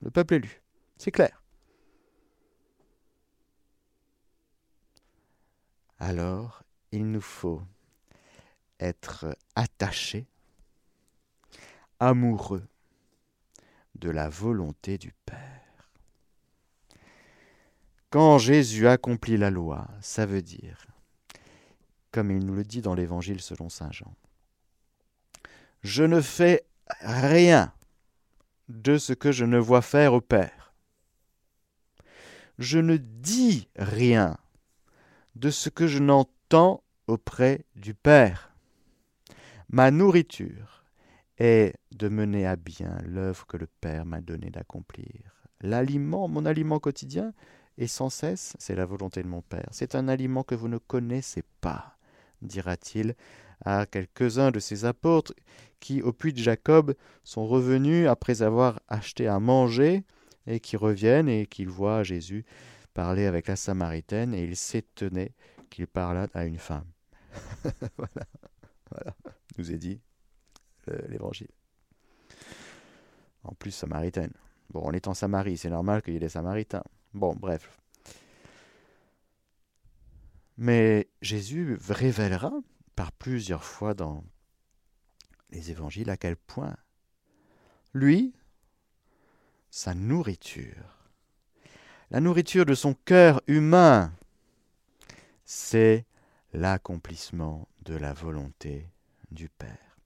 [0.00, 0.62] le peuple élu.
[0.98, 1.44] C'est clair.
[6.00, 7.62] Alors, il nous faut
[8.80, 10.26] être attachés,
[12.00, 12.66] amoureux
[13.94, 15.92] de la volonté du Père.
[18.10, 20.84] Quand Jésus accomplit la loi, ça veut dire,
[22.16, 24.16] comme il nous le dit dans l'Évangile selon Saint Jean,
[25.82, 26.64] je ne fais
[27.02, 27.74] rien
[28.70, 30.72] de ce que je ne vois faire au Père.
[32.58, 34.38] Je ne dis rien
[35.34, 38.56] de ce que je n'entends auprès du Père.
[39.68, 40.86] Ma nourriture
[41.36, 45.50] est de mener à bien l'œuvre que le Père m'a donné d'accomplir.
[45.60, 47.34] L'aliment, mon aliment quotidien,
[47.76, 49.68] et sans cesse, c'est la volonté de mon Père.
[49.70, 51.95] C'est un aliment que vous ne connaissez pas,
[52.46, 53.14] dira-t-il
[53.64, 55.34] à quelques-uns de ses apôtres
[55.80, 60.04] qui, au puits de Jacob, sont revenus après avoir acheté à manger
[60.46, 62.44] et qui reviennent et qui voient Jésus
[62.94, 65.32] parler avec la Samaritaine et il s'étonnait
[65.70, 66.86] qu'il parlât à une femme.
[67.96, 68.26] voilà,
[68.90, 69.14] voilà,
[69.58, 70.00] nous est dit
[71.08, 71.50] l'évangile.
[73.42, 74.32] En plus, Samaritaine.
[74.70, 76.82] Bon, on est en Samarie, c'est normal qu'il y ait des Samaritains.
[77.14, 77.78] Bon, bref.
[80.56, 82.52] Mais Jésus révélera
[82.94, 84.24] par plusieurs fois dans
[85.50, 86.76] les évangiles à quel point
[87.92, 88.34] lui,
[89.70, 91.10] sa nourriture,
[92.10, 94.12] la nourriture de son cœur humain,
[95.44, 96.06] c'est
[96.52, 98.90] l'accomplissement de la volonté
[99.30, 99.96] du Père.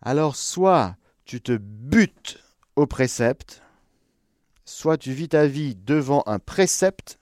[0.00, 2.42] Alors soit tu te butes
[2.76, 3.62] au précepte,
[4.64, 7.18] soit tu vis ta vie devant un précepte,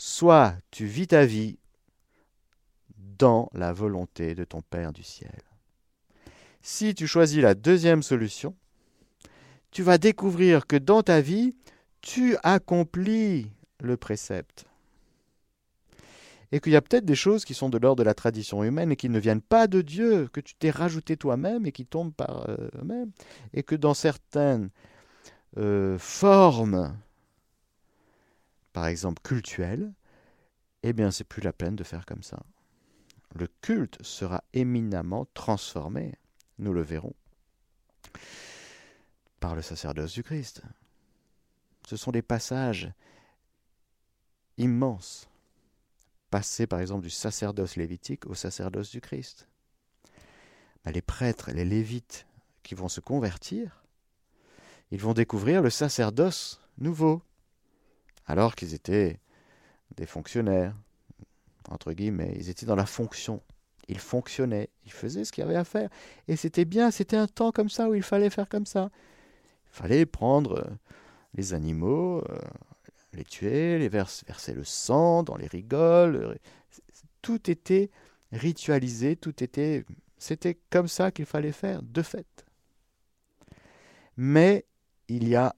[0.00, 1.58] soit tu vis ta vie
[2.96, 5.42] dans la volonté de ton Père du ciel.
[6.62, 8.56] Si tu choisis la deuxième solution,
[9.70, 11.54] tu vas découvrir que dans ta vie,
[12.00, 14.64] tu accomplis le précepte.
[16.50, 18.92] Et qu'il y a peut-être des choses qui sont de l'ordre de la tradition humaine
[18.92, 22.14] et qui ne viennent pas de Dieu, que tu t'es rajouté toi-même et qui tombent
[22.14, 23.10] par eux-mêmes.
[23.52, 24.70] Et que dans certaines
[25.58, 26.96] euh, formes,
[28.80, 29.92] par exemple cultuelles,
[30.82, 32.42] eh bien, c'est plus la peine de faire comme ça.
[33.34, 36.14] Le culte sera éminemment transformé,
[36.58, 37.14] nous le verrons,
[39.38, 40.62] par le sacerdoce du Christ.
[41.86, 42.90] Ce sont des passages
[44.56, 45.28] immenses,
[46.30, 49.46] passés par exemple du sacerdoce lévitique au sacerdoce du Christ.
[50.86, 52.26] Les prêtres, les lévites
[52.62, 53.84] qui vont se convertir,
[54.90, 57.22] ils vont découvrir le sacerdoce nouveau,
[58.30, 59.18] alors qu'ils étaient
[59.96, 60.76] des fonctionnaires,
[61.68, 63.42] entre guillemets, ils étaient dans la fonction.
[63.88, 65.90] Ils fonctionnaient, ils faisaient ce qu'il y avait à faire.
[66.28, 68.90] Et c'était bien, c'était un temps comme ça où il fallait faire comme ça.
[69.72, 70.70] Il fallait prendre euh,
[71.34, 72.38] les animaux, euh,
[73.14, 76.38] les tuer, les verser le sang dans les rigoles.
[77.22, 77.90] Tout était
[78.30, 79.84] ritualisé, tout était.
[80.18, 82.46] C'était comme ça qu'il fallait faire, de fait.
[84.16, 84.66] Mais
[85.08, 85.56] il y a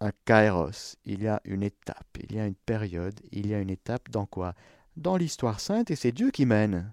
[0.00, 3.60] un kairos, il y a une étape, il y a une période, il y a
[3.60, 4.54] une étape dans quoi?
[4.96, 6.92] Dans l'histoire sainte, et c'est Dieu qui mène.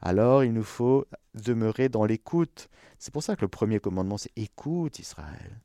[0.00, 2.68] Alors il nous faut demeurer dans l'écoute.
[2.98, 5.60] C'est pour ça que le premier commandement, c'est écoute Israël.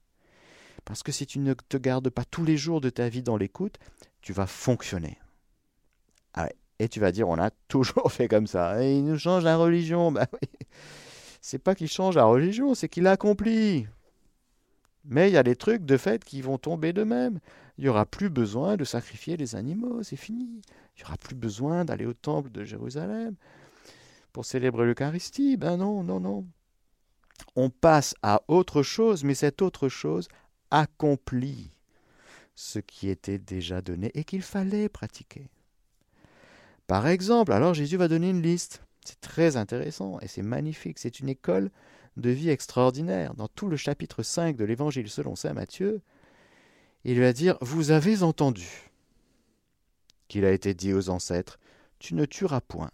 [0.84, 3.38] Parce que si tu ne te gardes pas tous les jours de ta vie dans
[3.38, 3.80] l'écoute,
[4.22, 5.18] tu vas fonctionner.
[6.34, 8.84] Ah et tu vas dire, on a toujours fait comme ça.
[8.84, 10.12] Et il nous change la religion.
[10.12, 10.50] Ben oui.
[11.42, 13.88] C'est pas qu'il change la religion, c'est qu'il accomplit.
[15.08, 17.40] Mais il y a des trucs de fait qui vont tomber d'eux-mêmes.
[17.78, 20.62] Il n'y aura plus besoin de sacrifier les animaux, c'est fini.
[20.96, 23.36] Il n'y aura plus besoin d'aller au temple de Jérusalem
[24.34, 25.58] pour célébrer l'Eucharistie.
[25.58, 26.46] Ben non, non, non.
[27.56, 30.28] On passe à autre chose, mais cette autre chose
[30.72, 31.70] accomplit
[32.56, 35.50] ce qui était déjà donné et qu'il fallait pratiquer.
[36.88, 38.82] Par exemple, alors Jésus va donner une liste.
[39.04, 41.00] C'est très intéressant et c'est magnifique.
[41.00, 41.70] C'est une école
[42.18, 43.34] de vie extraordinaire.
[43.36, 46.02] Dans tout le chapitre 5 de l'Évangile selon saint Matthieu,
[47.04, 48.92] il va dire Vous avez entendu
[50.28, 51.60] qu'il a été dit aux ancêtres
[52.00, 52.92] Tu ne tueras point.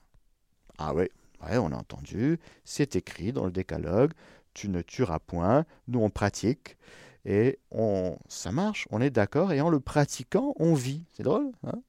[0.77, 1.05] Ah oui,
[1.43, 4.13] ouais, on a entendu, c'est écrit dans le décalogue
[4.53, 5.65] Tu ne tueras point.
[5.87, 6.77] Nous, on pratique.
[7.23, 11.03] Et on, ça marche, on est d'accord, et en le pratiquant, on vit.
[11.13, 11.79] C'est drôle, hein?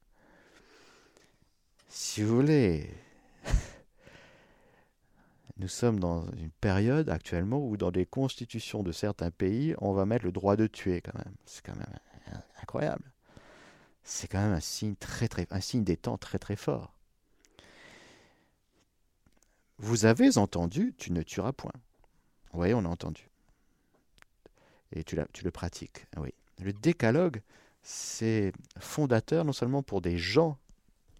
[1.89, 2.89] Si vous voulez,
[5.57, 10.05] nous sommes dans une période actuellement où dans des constitutions de certains pays, on va
[10.05, 11.35] mettre le droit de tuer quand même.
[11.45, 11.99] C'est quand même
[12.61, 13.11] incroyable.
[14.03, 16.93] C'est quand même un signe très très un signe des temps très très fort.
[19.77, 21.73] Vous avez entendu, tu ne tueras point.
[22.53, 23.29] Oui, on a entendu.
[24.91, 26.33] Et tu, le pratiques, oui.
[26.59, 27.41] Le décalogue,
[27.81, 30.57] c'est fondateur non seulement pour des gens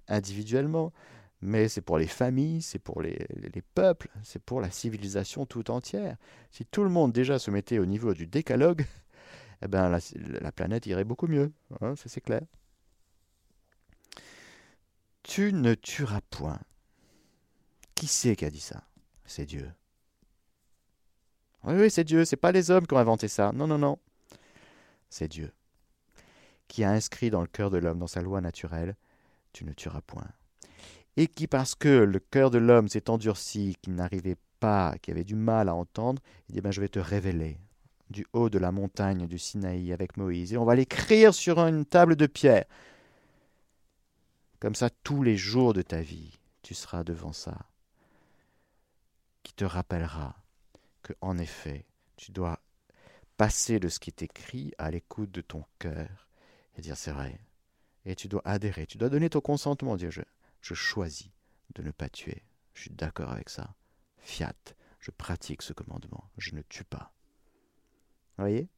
[0.08, 0.94] individuellement,
[1.44, 3.28] mais c'est pour les familles, c'est pour les,
[3.76, 6.18] peuples, c'est pour la civilisation tout entière.
[6.52, 8.86] Si tout le monde déjà se mettait au niveau du décalogue,
[9.62, 12.42] eh ben la, planète irait beaucoup mieux, hein, ça c'est clair.
[15.24, 16.60] Tu ne tueras point.
[17.96, 18.84] Qui c'est qui a dit ça?
[19.26, 19.72] C'est Dieu.
[21.64, 23.52] Oui, oui, c'est Dieu, c'est pas les hommes qui ont inventé ça.
[23.54, 23.98] Non, non, non.
[25.10, 25.54] C'est Dieu
[26.68, 28.96] qui a inscrit dans le cœur de l'homme, dans sa loi naturelle,
[29.52, 30.26] tu ne tueras point
[31.18, 35.24] et qui, parce que le cœur de l'homme s'est endurci, qu'il n'arrivait pas, qu'il avait
[35.24, 37.58] du mal à entendre, il dit ben, Je vais te révéler
[38.10, 41.86] du haut de la montagne du Sinaï avec Moïse, et on va l'écrire sur une
[41.86, 42.66] table de pierre.
[44.60, 47.58] Comme ça, tous les jours de ta vie, tu seras devant ça,
[49.42, 50.36] qui te rappellera
[51.02, 51.86] que, en effet,
[52.16, 52.60] tu dois
[53.38, 56.28] passer de ce qui est écrit à l'écoute de ton cœur
[56.78, 57.40] et dire c'est vrai.
[58.06, 60.22] Et tu dois adhérer, tu dois donner ton consentement, dire je,
[60.64, 61.30] je choisis
[61.76, 62.42] de ne pas tuer.
[62.74, 63.76] Je suis d'accord avec ça.
[64.18, 64.56] Fiat,
[65.00, 66.32] je pratique ce commandement.
[66.38, 67.14] Je ne tue pas.
[68.38, 68.70] Vous voyez?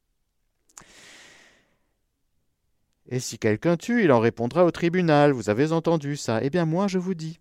[3.08, 5.32] Et si quelqu'un tue, il en répondra au tribunal.
[5.32, 7.40] Vous avez entendu ça Eh bien, moi, je vous dis.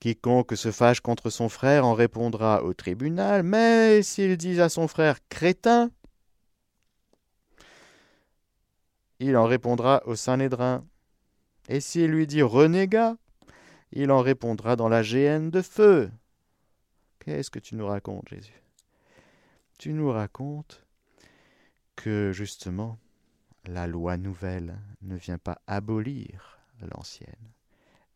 [0.00, 4.88] Quiconque se fâche contre son frère en répondra au tribunal, mais s'il dit à son
[4.88, 5.90] frère crétin,
[9.18, 10.86] il en répondra au Saint-Nédrin.
[11.68, 13.16] Et s'il lui dit renégat,
[13.92, 16.10] il en répondra dans la géhenne de feu.
[17.20, 18.62] Qu'est-ce que tu nous racontes, Jésus?
[19.78, 20.84] Tu nous racontes
[21.94, 22.98] que justement
[23.64, 27.52] la loi nouvelle ne vient pas abolir l'ancienne,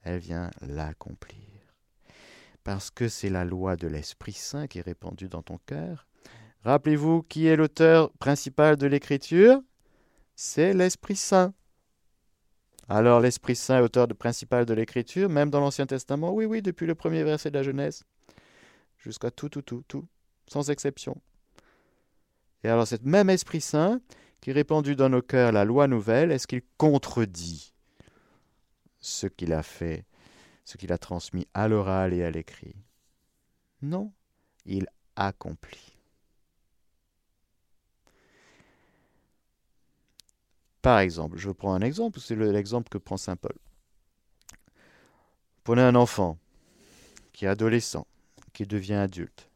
[0.03, 1.39] elle vient l'accomplir.
[2.65, 6.07] Parce que c'est la loi de l'Esprit Saint qui est répandue dans ton cœur.
[6.63, 9.61] Rappelez-vous qui est l'auteur principal de l'Écriture?
[10.37, 11.53] C'est l'Esprit Saint.
[12.89, 16.87] Alors l'Esprit Saint est auteur principal de l'Écriture, même dans l'Ancien Testament, oui, oui, depuis
[16.87, 18.05] le premier verset de la Genèse,
[18.99, 20.07] jusqu'à tout, tout, tout, tout,
[20.47, 21.17] sans exception.
[22.65, 24.01] Et alors cet même Esprit Saint,
[24.41, 27.73] qui répandu dans nos cœurs la loi nouvelle, est-ce qu'il contredit
[29.01, 30.05] ce qu'il a fait,
[30.65, 32.77] ce qu'il a transmis à l'oral et à l'écrit?
[33.81, 34.13] Non,
[34.65, 35.92] il accomplit.
[40.83, 43.55] Par exemple, je prends un exemple, c'est l'exemple que prend Saint Paul.
[45.63, 46.39] Prenez un enfant
[47.33, 48.07] qui est adolescent,
[48.53, 49.49] qui devient adulte.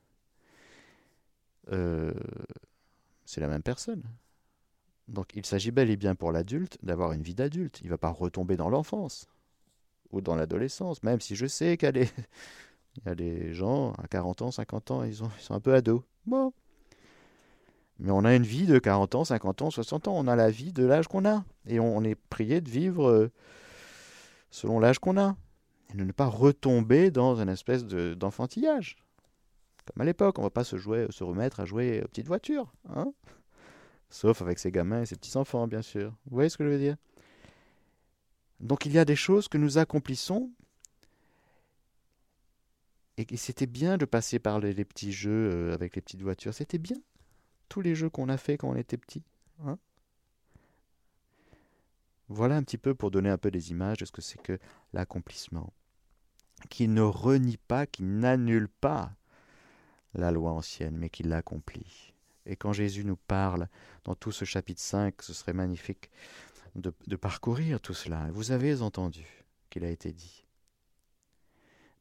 [1.73, 2.15] Euh,
[3.25, 4.05] c'est la même personne.
[5.09, 7.81] Donc il s'agit bel et bien pour l'adulte d'avoir une vie d'adulte.
[7.81, 9.27] Il ne va pas retomber dans l'enfance
[10.13, 12.09] ou dans l'adolescence, même si je sais qu'il
[13.05, 16.03] y a des gens à 40 ans, 50 ans, ils, ils sont un peu ados.
[16.25, 16.53] Bon,
[17.99, 20.15] mais on a une vie de 40 ans, 50 ans, 60 ans.
[20.17, 21.45] On a la vie de l'âge qu'on a.
[21.67, 23.31] Et on, est prié de vivre euh,
[24.51, 25.37] selon l'âge qu'on a.
[25.93, 28.97] Et de ne pas retomber dans une espèce d'enfantillage.
[29.87, 32.27] Comme à l'époque, on ne va pas se, jouer, se remettre à jouer aux petites
[32.27, 32.73] voitures.
[32.95, 33.13] Hein
[34.11, 36.11] Sauf avec ses gamins et ses petits-enfants, bien sûr.
[36.27, 36.97] Vous voyez ce que je veux dire?
[38.61, 40.51] Donc il y a des choses que nous accomplissons.
[43.17, 46.53] Et c'était bien de passer par les petits jeux euh, avec les petites voitures.
[46.53, 46.99] C'était bien
[47.69, 49.23] tous les jeux qu'on a fait quand on était petit.
[49.65, 49.79] Hein
[52.29, 54.59] voilà un petit peu pour donner un peu des images de ce que c'est que
[54.93, 55.73] l'accomplissement.
[56.71, 59.13] Qui ne renie pas, qui n'annule pas
[60.15, 62.15] la loi ancienne, mais qui l'accomplit.
[62.47, 63.69] Et quand Jésus nous parle
[64.05, 66.11] dans tout ce chapitre 5, ce serait magnifique
[66.75, 68.29] de, de parcourir tout cela.
[68.33, 70.45] Vous avez entendu qu'il a été dit.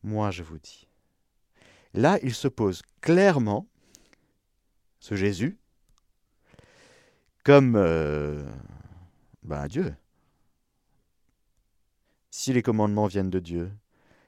[0.03, 0.87] Moi, je vous dis.
[1.93, 3.67] Là, il se pose clairement
[5.05, 5.59] ce Jésus,
[7.43, 8.43] comme euh,
[9.43, 9.93] ben Dieu.
[12.31, 13.71] Si les commandements viennent de Dieu,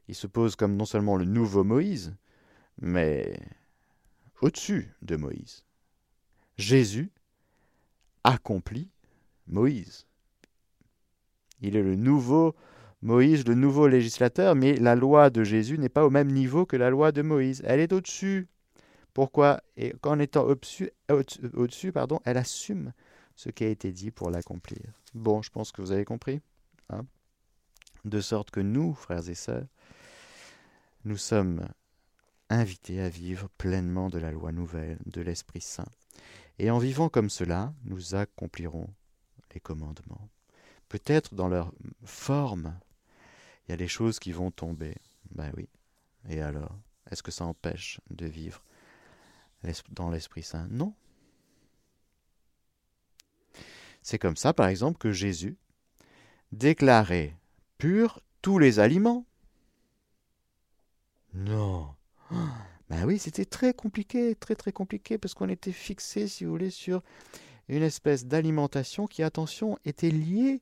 [0.08, 2.16] il se pose comme non seulement le nouveau Moïse,
[2.80, 3.40] mais
[4.42, 5.64] au-dessus de Moïse.
[6.60, 7.10] Jésus
[8.24, 8.92] accomplit
[9.48, 10.06] Moïse.
[11.60, 12.56] Il est le nouveau
[13.02, 16.78] Moïse, le nouveau législateur, mais la loi de Jésus n'est pas au même niveau que
[16.78, 17.64] la loi de Moïse.
[17.66, 18.48] Elle est au-dessus
[19.18, 19.64] Pourquoi?
[19.78, 22.94] Et qu'en étant au-dessus, pardon, elle assume
[23.36, 24.80] ce qui a été dit pour l'accomplir.
[25.16, 26.40] Bon, je pense que vous avez compris.
[26.92, 27.04] Hein
[28.06, 29.66] de sorte que nous, frères et sœurs,
[31.04, 31.68] nous sommes
[32.52, 35.90] invités à vivre pleinement de la loi nouvelle, de l'Esprit Saint.
[36.60, 38.88] Et en vivant comme cela, nous accomplirons
[39.56, 40.30] les commandements.
[40.90, 41.74] Peut-être dans leur
[42.06, 42.80] forme,
[43.68, 44.94] il y a des choses qui vont tomber.
[45.32, 45.68] Ben oui.
[46.30, 46.78] Et alors,
[47.10, 48.62] est-ce que ça empêche de vivre
[49.92, 50.68] dans l'Esprit Saint?
[50.70, 50.94] Non.
[54.02, 55.58] C'est comme ça, par exemple, que Jésus
[56.52, 57.36] déclarait
[57.78, 59.26] pur tous les aliments.
[61.34, 61.94] Non.
[62.90, 66.70] Ben oui, c'était très compliqué, très très compliqué, parce qu'on était fixé, si vous voulez,
[66.70, 67.04] sur
[67.68, 70.62] une espèce d'alimentation qui, attention, était liée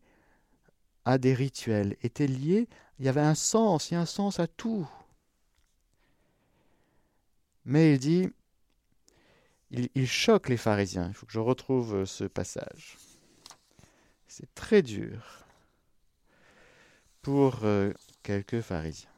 [1.05, 2.67] à des rituels, était liée,
[2.97, 4.89] il y avait un sens, il y a un sens à tout.
[7.63, 8.29] Mais il dit,
[9.72, 12.97] il, choque les pharisiens, il faut que je retrouve ce passage.
[14.28, 15.45] C'est très dur
[17.22, 17.91] pour euh,
[18.24, 19.09] quelques pharisiens.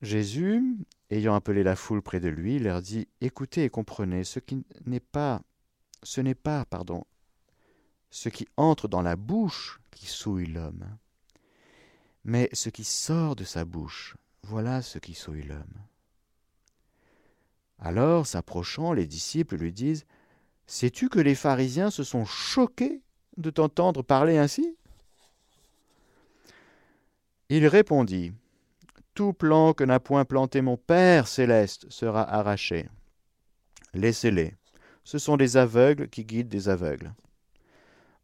[0.00, 0.62] Jésus,
[1.10, 5.00] ayant appelé la foule près de lui, leur dit Écoutez et comprenez, ce qui n'est
[5.00, 5.42] pas,
[6.02, 7.04] ce n'est pas, pardon,
[8.10, 10.86] ce qui entre dans la bouche qui souille l'homme,
[12.24, 15.82] mais ce qui sort de sa bouche, voilà ce qui souille l'homme.
[17.78, 20.04] Alors, s'approchant, les disciples lui disent
[20.66, 23.00] Sais-tu que les pharisiens se sont choqués
[23.36, 24.76] de t'entendre parler ainsi?
[27.48, 28.32] Il répondit
[29.14, 32.88] Tout plan que n'a point planté mon Père céleste sera arraché.
[33.94, 34.54] Laissez-les.
[35.04, 37.14] Ce sont des aveugles qui guident des aveugles.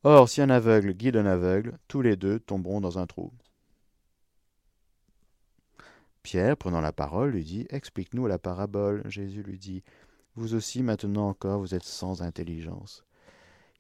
[0.03, 3.33] Or, si un aveugle guide un aveugle, tous les deux tomberont dans un trou.
[6.25, 9.03] Pierre, prenant la parole, lui dit Explique-nous la parabole.
[9.05, 9.85] Jésus lui dit
[10.35, 13.05] Vous aussi, maintenant encore, vous êtes sans intelligence.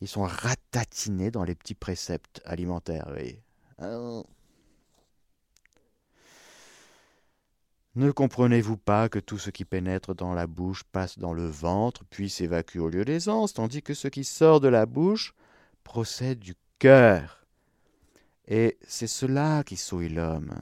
[0.00, 3.12] Ils sont ratatinés dans les petits préceptes alimentaires.
[7.96, 12.04] Ne comprenez-vous pas que tout ce qui pénètre dans la bouche passe dans le ventre,
[12.10, 15.34] puis s'évacue au lieu des anses, tandis que ce qui sort de la bouche
[15.82, 17.46] procède du cœur?
[18.46, 20.52] Et c'est cela qui souille l'homme.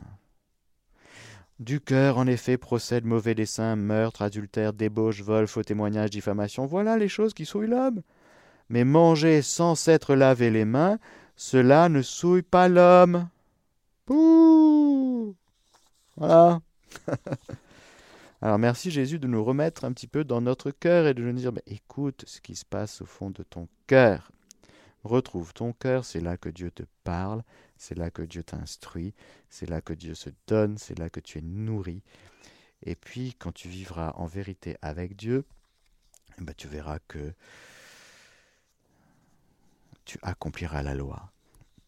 [1.62, 6.66] Du cœur, en effet, procède mauvais dessein, meurtre, adultère, débauche, vol, faux témoignage, diffamation.
[6.66, 8.02] Voilà les choses qui souillent l'homme
[8.72, 10.98] mais manger sans s'être lavé les mains,
[11.36, 13.28] cela ne souille pas l'homme.
[14.06, 15.36] Pouh
[16.16, 16.60] Voilà.
[18.40, 21.32] Alors merci Jésus de nous remettre un petit peu dans notre cœur et de nous
[21.34, 24.32] dire, écoute ce qui se passe au fond de ton cœur.
[25.04, 27.42] Retrouve ton cœur, c'est là que Dieu te parle,
[27.82, 29.12] c'est là que Dieu t'instruit,
[29.50, 32.00] c'est là que Dieu se donne, c'est là que tu es nourri.
[32.84, 35.44] Et puis quand tu vivras en vérité avec Dieu,
[36.38, 37.34] eh ben, tu verras que
[40.04, 41.32] tu accompliras la loi.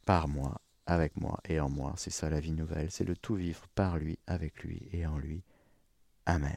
[0.04, 1.94] Par moi, avec moi et en moi.
[1.96, 5.18] C'est ça la vie nouvelle, c'est le tout vivre par lui, avec lui et en
[5.18, 5.44] lui.
[6.26, 6.56] Amen.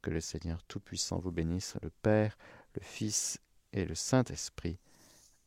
[0.00, 2.38] Que le Seigneur Tout-Puissant vous bénisse, le Père,
[2.74, 3.38] le Fils
[3.74, 4.78] et le Saint-Esprit.